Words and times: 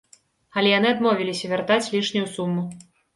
Але 0.61 0.69
яны 0.71 0.87
адмовіліся 0.95 1.51
вяртаць 1.51 1.91
лішнюю 1.97 2.25
суму. 2.39 2.65